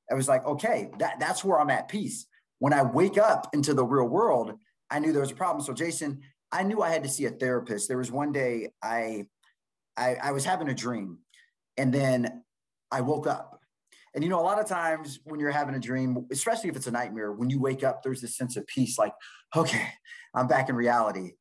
[0.10, 2.28] I was like, okay, that, that's where I'm at peace.
[2.60, 4.54] When I wake up into the real world,
[4.90, 5.64] I knew there was a problem.
[5.64, 7.88] So Jason, I knew I had to see a therapist.
[7.88, 9.26] There was one day I,
[9.98, 11.20] I, I was having a dream
[11.76, 12.44] and then
[12.92, 13.62] I woke up.
[14.18, 16.88] And you know, a lot of times when you're having a dream, especially if it's
[16.88, 19.14] a nightmare, when you wake up, there's this sense of peace, like,
[19.56, 19.90] okay,
[20.34, 21.34] I'm back in reality.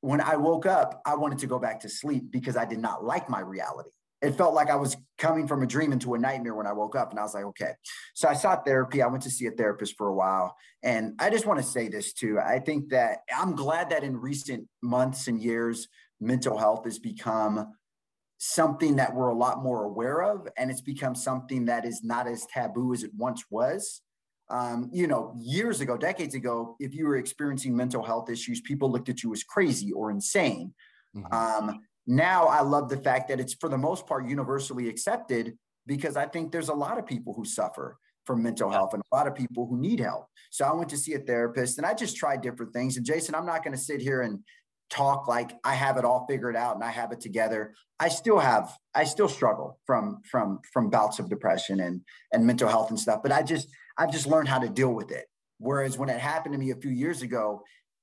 [0.00, 3.04] When I woke up, I wanted to go back to sleep because I did not
[3.04, 3.90] like my reality.
[4.20, 6.96] it felt like I was coming from a dream into a nightmare when I woke
[6.96, 7.10] up.
[7.10, 7.74] And I was like, okay.
[8.14, 9.00] So I sought therapy.
[9.00, 10.56] I went to see a therapist for a while.
[10.82, 12.40] And I just want to say this too.
[12.40, 15.86] I think that I'm glad that in recent months and years,
[16.20, 17.74] mental health has become
[18.38, 20.46] something that we're a lot more aware of.
[20.56, 24.02] And it's become something that is not as taboo as it once was.
[24.48, 28.90] Um, you know, years ago, decades ago, if you were experiencing mental health issues, people
[28.90, 30.72] looked at you as crazy or insane.
[31.16, 31.34] Mm-hmm.
[31.34, 36.16] Um, now I love the fact that it's for the most part universally accepted because
[36.16, 39.26] I think there's a lot of people who suffer from mental health and a lot
[39.26, 40.26] of people who need help.
[40.50, 42.96] So I went to see a therapist and I just tried different things.
[42.96, 44.40] And Jason, I'm not going to sit here and
[44.90, 47.74] talk like I have it all figured out and I have it together.
[47.98, 52.68] I still have I still struggle from from from bouts of depression and and mental
[52.68, 53.68] health and stuff, but I just
[53.98, 55.26] I've just learned how to deal with it.
[55.58, 57.62] Whereas when it happened to me a few years ago,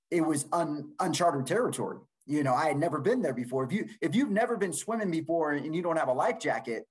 [0.10, 2.00] it was un, uncharted territory.
[2.26, 3.64] You know i had never been there before.
[3.64, 6.86] If you if you've never been swimming before and you don't have a life jacket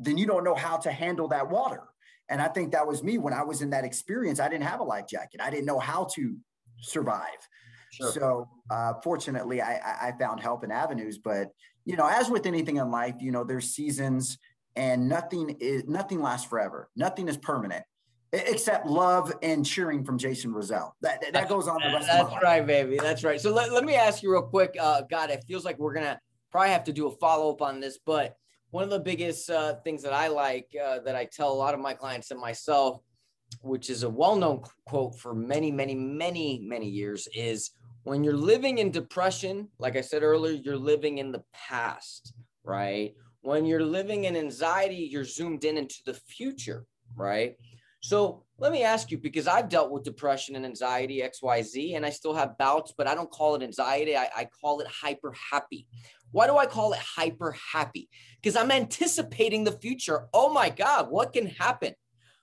[0.00, 1.82] then you don't know how to handle that water.
[2.28, 4.40] And i think that was me when i was in that experience.
[4.40, 5.40] I didn't have a life jacket.
[5.40, 6.36] I didn't know how to
[6.80, 7.48] survive
[8.00, 8.12] sure.
[8.12, 11.48] so uh, fortunately I, I found help in avenues but
[11.84, 14.38] you know as with anything in life you know there's seasons
[14.76, 17.84] and nothing is nothing lasts forever nothing is permanent
[18.32, 20.94] except love and cheering from Jason Roselle.
[21.00, 22.98] That that goes on the rest That's right, baby.
[22.98, 23.40] That's right.
[23.40, 24.76] So let, let me ask you real quick.
[24.78, 27.80] Uh, God, it feels like we're gonna probably have to do a follow up on
[27.80, 28.36] this, but
[28.70, 31.74] one of the biggest uh, things that I like uh, that I tell a lot
[31.74, 33.00] of my clients and myself,
[33.62, 37.70] which is a well known quote for many, many, many, many years, is
[38.04, 42.32] when you're living in depression, like I said earlier, you're living in the past,
[42.64, 43.14] right?
[43.42, 46.84] When you're living in anxiety, you're zoomed in into the future,
[47.16, 47.56] right?
[48.00, 52.10] So let me ask you because I've dealt with depression and anxiety, XYZ, and I
[52.10, 54.16] still have bouts, but I don't call it anxiety.
[54.16, 55.86] I, I call it hyper happy.
[56.30, 58.08] Why do I call it hyper happy?
[58.40, 60.26] Because I'm anticipating the future.
[60.32, 61.94] Oh my God, what can happen?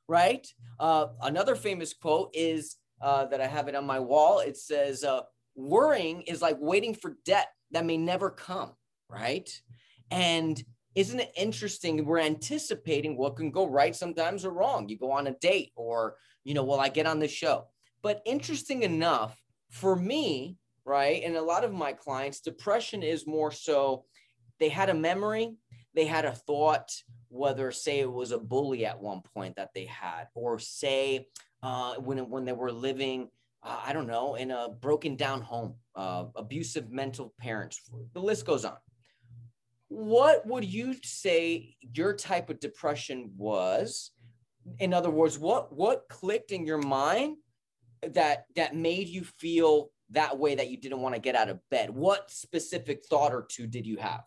[0.08, 0.46] Right?
[0.80, 4.40] Uh, another famous quote is uh, that I have it on my wall.
[4.40, 5.22] It says, uh,
[5.56, 8.72] Worrying is like waiting for debt that may never come.
[9.10, 9.50] Right?
[10.12, 10.62] And
[10.96, 12.06] isn't it interesting?
[12.06, 14.88] We're anticipating what can go right sometimes or wrong.
[14.88, 17.68] You go on a date or, you know, will I get on the show?
[18.02, 19.38] But interesting enough,
[19.70, 24.06] for me, right, and a lot of my clients, depression is more so
[24.60, 25.56] they had a memory,
[25.94, 26.92] they had a thought,
[27.28, 31.28] whether say it was a bully at one point that they had, or say
[31.62, 33.30] uh, when, when they were living,
[33.66, 37.82] uh, I don't know, in a broken down home, uh, abusive mental parents,
[38.14, 38.78] the list goes on.
[39.88, 44.12] What would you say your type of depression was?
[44.80, 47.38] In other words what what clicked in your mind
[48.02, 51.60] that that made you feel that way that you didn't want to get out of
[51.70, 51.90] bed?
[51.90, 54.24] What specific thought or two did you have?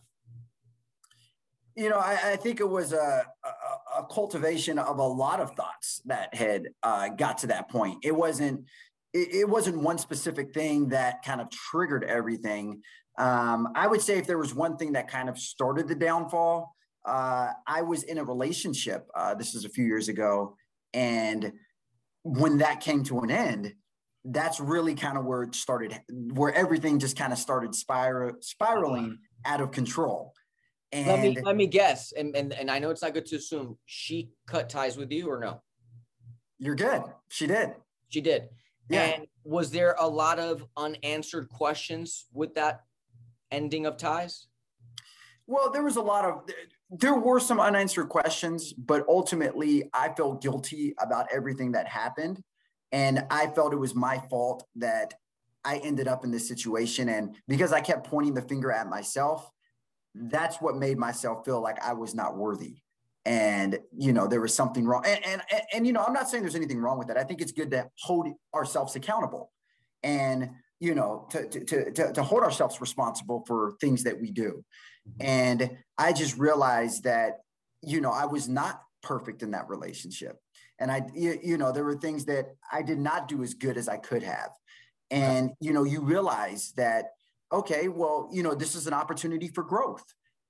[1.74, 5.55] You know i, I think it was a, a, a, cultivation of a lot of
[5.55, 7.98] thoughts that had uh, got to that point.
[8.03, 8.64] It wasn't
[9.20, 12.83] it, it wasn't one specific thing that kind of triggered everything
[13.18, 16.74] um, I would say if there was one thing that kind of started the downfall,
[17.04, 19.09] uh, I was in a relationship.
[19.14, 20.57] Uh, this is a few years ago,
[20.94, 21.52] and
[22.22, 23.74] when that came to an end,
[24.24, 29.18] that's really kind of where it started, where everything just kind of started spiral, spiraling
[29.44, 30.33] out of control.
[30.92, 33.37] And let me let me guess, and, and and I know it's not good to
[33.37, 35.61] assume she cut ties with you or no.
[36.59, 37.02] You're good.
[37.28, 37.72] She did.
[38.09, 38.48] She did.
[38.88, 39.05] Yeah.
[39.05, 42.85] And was there a lot of unanswered questions with that
[43.51, 44.46] ending of ties?
[45.46, 46.42] Well, there was a lot of
[46.90, 52.42] there were some unanswered questions, but ultimately I felt guilty about everything that happened.
[52.92, 55.14] And I felt it was my fault that
[55.64, 57.11] I ended up in this situation.
[57.11, 59.51] And because I kept pointing the finger at myself,
[60.14, 62.79] that's what made myself feel like I was not worthy.
[63.28, 65.04] And, you know, there was something wrong.
[65.06, 65.42] And, and,
[65.74, 67.18] and, you know, I'm not saying there's anything wrong with that.
[67.18, 69.52] I think it's good to hold ourselves accountable.
[70.02, 74.64] And you know, to, to, to, to hold ourselves responsible for things that we do.
[75.20, 77.38] And I just realized that,
[77.82, 80.36] you know, I was not perfect in that relationship.
[80.78, 83.88] And I, you know, there were things that I did not do as good as
[83.88, 84.50] I could have.
[85.10, 87.06] And, you know, you realize that,
[87.52, 90.04] okay, well, you know, this is an opportunity for growth.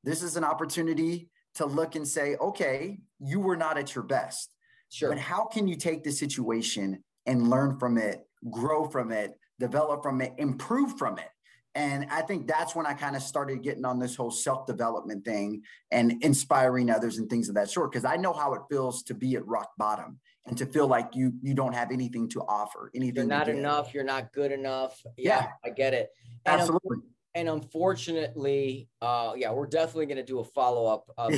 [0.05, 4.55] This is an opportunity to look and say, okay, you were not at your best.
[4.91, 5.11] Sure.
[5.11, 10.03] But how can you take the situation and learn from it, grow from it, develop
[10.03, 11.29] from it, improve from it.
[11.75, 15.25] And I think that's when I kind of started getting on this whole self development
[15.25, 17.93] thing and inspiring others and things of that sort.
[17.93, 21.15] Because I know how it feels to be at rock bottom and to feel like
[21.15, 23.29] you you don't have anything to offer, anything.
[23.29, 23.95] You're not enough.
[23.95, 25.01] You're not good enough.
[25.17, 25.47] Yeah, yeah.
[25.65, 26.09] I get it.
[26.47, 26.99] And um, Absolutely.
[27.39, 31.05] And unfortunately, uh, yeah, we're definitely going to do a follow up.
[31.17, 31.29] Uh,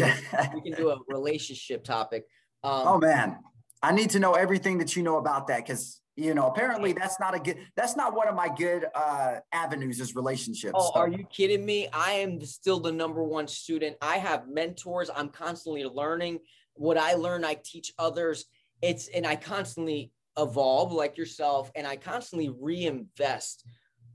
[0.55, 2.25] we can do a relationship topic.
[2.65, 3.37] Um, oh man,
[3.83, 7.21] I need to know everything that you know about that because you know apparently that's
[7.21, 11.01] not a good that's not one of my good uh avenues is relationships oh so.
[11.01, 15.29] are you kidding me i am still the number one student i have mentors i'm
[15.29, 16.41] constantly learning
[16.75, 18.47] what i learn i teach others
[18.83, 23.65] it's and i constantly evolve like yourself and i constantly reinvest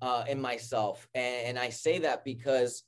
[0.01, 1.08] uh, in myself.
[1.13, 2.84] And, and i say that because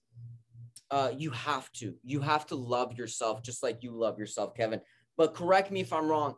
[0.89, 4.81] uh, you have to you have to love yourself just like you love yourself kevin.
[5.17, 6.35] But correct me if i'm wrong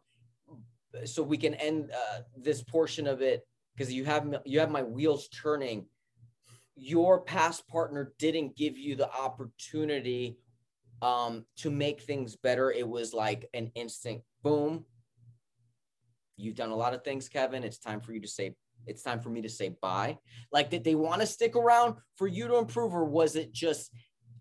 [1.05, 4.83] so we can end uh, this portion of it because you have you have my
[4.83, 5.85] wheels turning.
[6.75, 10.37] Your past partner didn't give you the opportunity
[11.01, 12.71] um, to make things better.
[12.71, 14.85] It was like an instant boom.
[16.37, 17.63] You've done a lot of things kevin.
[17.63, 18.55] It's time for you to say
[18.87, 20.17] it's time for me to say bye
[20.51, 23.91] like did they want to stick around for you to improve or was it just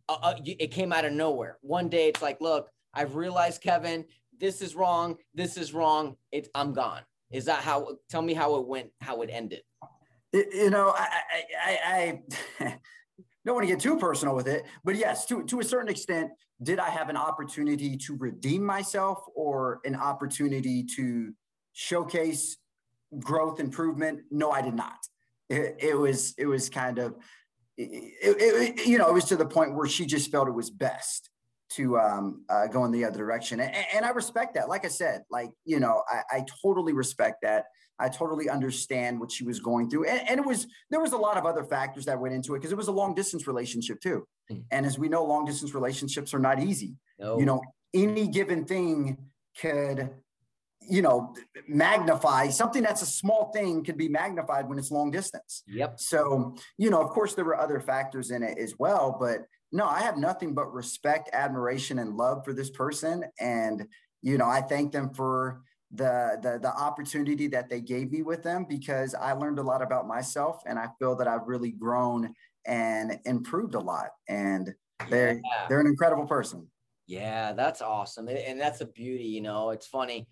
[0.09, 4.05] uh, uh, it came out of nowhere one day it's like look i've realized kevin
[4.41, 6.17] this is wrong, this is wrong.
[6.33, 7.03] It, I'm gone.
[7.31, 7.97] Is that how?
[8.09, 9.63] Tell me how it went, how it ended.
[10.33, 11.09] You know, I,
[11.65, 12.23] I, I
[13.45, 16.31] don't want to get too personal with it, but yes, to, to a certain extent,
[16.63, 21.33] did I have an opportunity to redeem myself or an opportunity to
[21.73, 22.59] showcase
[23.19, 24.21] growth improvement?
[24.31, 24.99] No, I did not.
[25.49, 27.17] It, it was, it was kind of,
[27.77, 28.15] it,
[28.79, 31.31] it, you know, it was to the point where she just felt it was best
[31.71, 33.61] to um, uh, go in the other direction.
[33.61, 34.69] And, and, I respect that.
[34.69, 37.67] Like I said, like, you know, I, I totally respect that.
[37.99, 40.05] I totally understand what she was going through.
[40.07, 42.59] And, and, it was, there was a lot of other factors that went into it
[42.59, 44.27] because it was a long distance relationship too.
[44.51, 44.65] Mm.
[44.71, 46.95] And as we know, long distance relationships are not easy.
[47.19, 47.39] No.
[47.39, 47.61] You know,
[47.93, 49.19] any given thing
[49.61, 50.11] could,
[50.89, 51.35] you know,
[51.69, 55.63] magnify something that's a small thing could be magnified when it's long distance.
[55.69, 56.01] Yep.
[56.01, 59.85] So, you know, of course, there were other factors in it as well, but no,
[59.85, 63.25] I have nothing but respect, admiration, and love for this person.
[63.39, 63.87] And,
[64.23, 68.43] you know, I thank them for the, the the opportunity that they gave me with
[68.43, 72.35] them because I learned a lot about myself and I feel that I've really grown
[72.67, 74.11] and improved a lot.
[74.29, 74.75] And
[75.09, 75.67] they're yeah.
[75.69, 76.69] they're an incredible person.
[77.07, 78.29] Yeah, that's awesome.
[78.29, 79.71] And that's a beauty, you know.
[79.71, 80.29] It's funny.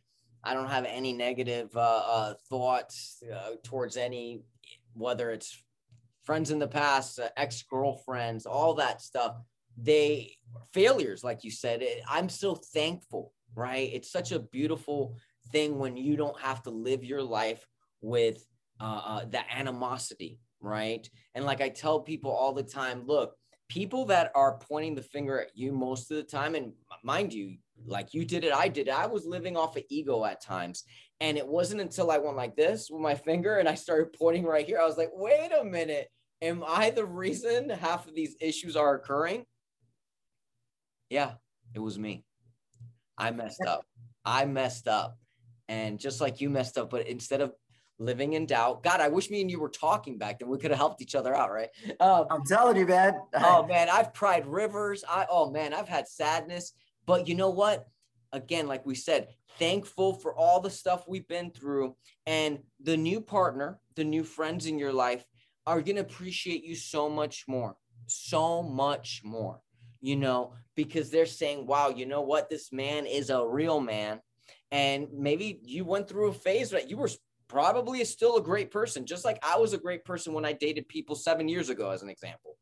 [0.47, 4.43] I don't have any negative uh, uh, thoughts uh, towards any,
[4.95, 5.61] whether it's
[6.23, 9.37] friends in the past, uh, ex girlfriends, all that stuff.
[9.77, 10.37] They
[10.73, 11.83] failures, like you said.
[11.83, 13.91] It, I'm so thankful, right?
[13.93, 15.17] It's such a beautiful
[15.51, 17.67] thing when you don't have to live your life
[18.01, 18.47] with
[18.81, 21.09] uh, uh, the animosity, right?
[21.35, 23.35] And like I tell people all the time, look,
[23.69, 27.57] people that are pointing the finger at you most of the time, and mind you,
[27.85, 28.95] like you did it, I did it.
[28.95, 30.85] I was living off of ego at times.
[31.21, 34.45] And it wasn't until I went like this with my finger and I started pointing
[34.45, 34.79] right here.
[34.81, 36.09] I was like, wait a minute
[36.43, 39.45] am I the reason half of these issues are occurring?
[41.09, 41.33] Yeah,
[41.75, 42.25] it was me.
[43.17, 43.85] I messed up.
[44.25, 45.17] I messed up.
[45.69, 47.53] And just like you messed up, but instead of
[47.99, 50.49] living in doubt, God, I wish me and you were talking back then.
[50.49, 51.71] We could have helped each other out, right?
[51.99, 53.15] Um, I'm telling you, man.
[53.35, 55.03] oh man, I've cried rivers.
[55.09, 56.73] I oh man, I've had sadness.
[57.07, 57.87] But you know what?
[58.33, 63.21] Again, like we said, thankful for all the stuff we've been through and the new
[63.21, 65.25] partner, the new friends in your life
[65.67, 69.61] are going to appreciate you so much more, so much more,
[70.01, 72.51] you know, because they're saying, wow, you know what?
[72.51, 74.21] This man is a real man.
[74.71, 77.11] And maybe you went through a phase that you were
[77.49, 80.89] probably still a great person, just like I was a great person when I dated
[80.89, 82.57] people seven years ago, as an example.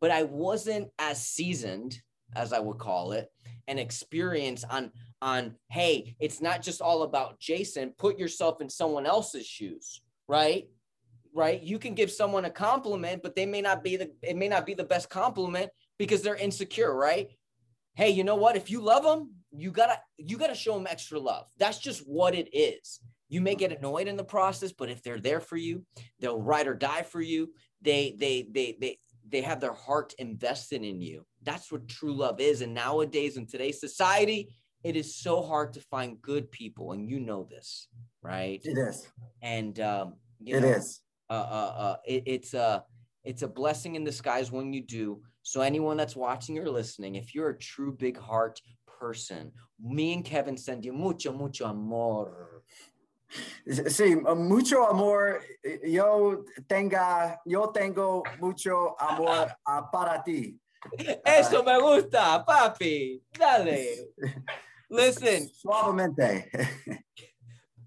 [0.00, 2.00] But I wasn't as seasoned,
[2.34, 3.28] as I would call it,
[3.68, 4.90] an experience on
[5.22, 7.92] on hey, it's not just all about Jason.
[7.98, 10.66] Put yourself in someone else's shoes, right?
[11.34, 11.62] right?
[11.62, 14.66] You can give someone a compliment, but they may not be the it may not
[14.66, 17.28] be the best compliment because they're insecure, right?
[17.94, 18.56] Hey, you know what?
[18.56, 21.46] If you love them, you gotta you gotta show them extra love.
[21.58, 23.00] That's just what it is.
[23.28, 25.84] You may get annoyed in the process, but if they're there for you,
[26.18, 27.52] they'll ride or die for you.
[27.82, 28.98] They they they they
[29.30, 31.24] they have their heart invested in you.
[31.42, 32.62] That's what true love is.
[32.62, 37.20] And nowadays in today's society, it is so hard to find good people, and you
[37.20, 37.88] know this,
[38.22, 38.60] right?
[38.64, 39.06] It is.
[39.42, 42.84] And um, it know, is uh, uh, uh, it, it's a
[43.22, 45.20] it's a blessing in disguise when you do.
[45.42, 49.52] So anyone that's watching or listening, if you're a true big heart person,
[49.82, 52.59] me and Kevin send you mucho mucho amor.
[53.88, 55.40] Sí, mucho amor.
[55.84, 60.58] Yo tenga, yo tengo mucho amor ah, para ti.
[61.24, 63.22] Eso me gusta, papi.
[63.32, 64.08] Dale.
[64.90, 65.48] Listen.
[65.48, 66.50] Suavemente.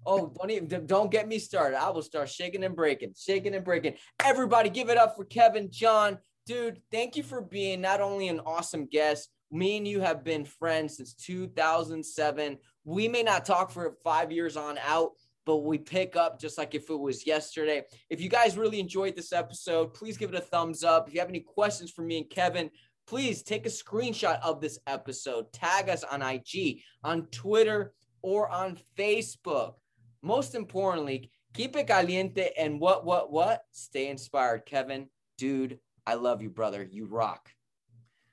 [0.06, 1.78] Oh, don't even don't get me started.
[1.80, 3.94] I will start shaking and breaking, shaking and breaking.
[4.22, 6.18] Everybody, give it up for Kevin John.
[6.46, 9.30] dude, thank you for being not only an awesome guest.
[9.50, 12.58] Me and you have been friends since 2007.
[12.84, 15.12] We may not talk for five years on out,
[15.46, 17.82] but we pick up just like if it was yesterday.
[18.10, 21.08] If you guys really enjoyed this episode, please give it a thumbs up.
[21.08, 22.70] If you have any questions for me and Kevin,
[23.06, 27.92] please take a screenshot of this episode, tag us on IG, on Twitter,
[28.22, 29.74] or on Facebook.
[30.22, 33.62] Most importantly, keep it caliente and what, what, what?
[33.72, 34.64] Stay inspired.
[34.64, 36.82] Kevin, dude, I love you, brother.
[36.82, 37.50] You rock.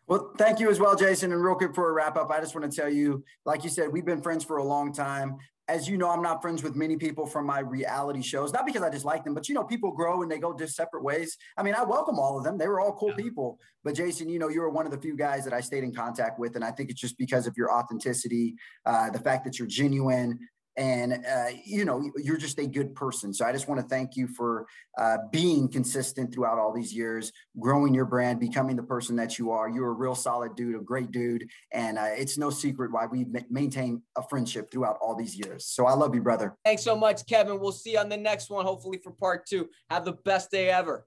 [0.07, 1.31] Well, thank you as well, Jason.
[1.31, 3.69] And real quick for a wrap up, I just want to tell you, like you
[3.69, 5.37] said, we've been friends for a long time
[5.71, 8.81] as you know, I'm not friends with many people from my reality shows, not because
[8.81, 11.37] I dislike them, but you know, people grow and they go just separate ways.
[11.57, 12.57] I mean, I welcome all of them.
[12.57, 13.23] They were all cool yeah.
[13.23, 13.57] people.
[13.85, 15.95] But Jason, you know, you were one of the few guys that I stayed in
[15.95, 16.55] contact with.
[16.55, 18.55] And I think it's just because of your authenticity,
[18.85, 20.39] uh, the fact that you're genuine,
[20.77, 23.33] and uh, you know you're just a good person.
[23.33, 24.65] So i just want to thank you for
[24.97, 29.51] uh, being consistent throughout all these years growing your brand becoming the person that you
[29.51, 29.69] are.
[29.69, 33.25] You're a real solid dude a great dude and uh, it's no secret why we
[33.49, 35.65] maintain a friendship throughout all these years.
[35.65, 36.55] So i love you brother.
[36.65, 37.59] Thanks so much kevin.
[37.59, 39.69] We'll see you on the next one hopefully for part two.
[39.89, 41.05] Have the best day ever.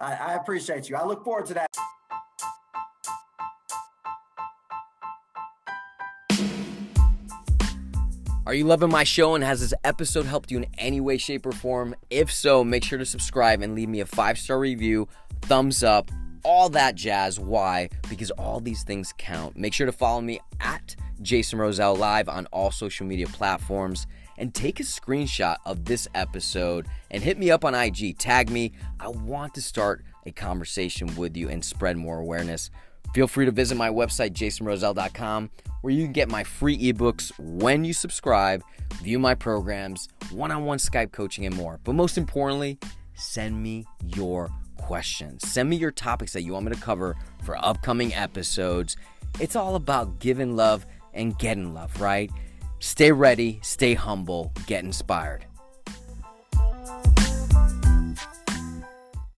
[0.00, 0.96] I, I appreciate you.
[0.96, 1.68] I look forward to that
[8.52, 11.46] Are you loving my show and has this episode helped you in any way, shape,
[11.46, 11.94] or form?
[12.10, 15.08] If so, make sure to subscribe and leave me a five star review,
[15.40, 16.10] thumbs up,
[16.44, 17.40] all that jazz.
[17.40, 17.88] Why?
[18.10, 19.56] Because all these things count.
[19.56, 24.52] Make sure to follow me at Jason Roselle Live on all social media platforms and
[24.52, 28.18] take a screenshot of this episode and hit me up on IG.
[28.18, 28.72] Tag me.
[29.00, 32.68] I want to start a conversation with you and spread more awareness.
[33.14, 35.50] Feel free to visit my website, jasonroselle.com
[35.82, 38.64] where you can get my free ebooks when you subscribe,
[39.02, 41.78] view my programs, one on one Skype coaching, and more.
[41.84, 42.78] But most importantly,
[43.14, 43.84] send me
[44.16, 44.48] your
[44.78, 45.46] questions.
[45.46, 48.96] Send me your topics that you want me to cover for upcoming episodes.
[49.38, 52.30] It's all about giving love and getting love, right?
[52.78, 55.46] Stay ready, stay humble, get inspired.